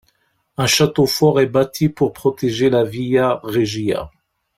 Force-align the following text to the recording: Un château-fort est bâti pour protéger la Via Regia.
Un 0.57 0.65
château-fort 0.65 1.41
est 1.41 1.45
bâti 1.45 1.87
pour 1.87 2.11
protéger 2.11 2.71
la 2.71 2.83
Via 2.83 3.35
Regia. 3.43 4.09